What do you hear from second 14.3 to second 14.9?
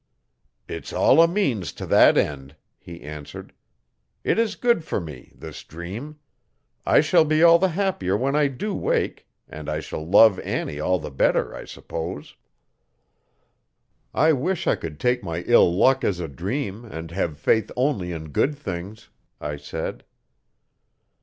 wish I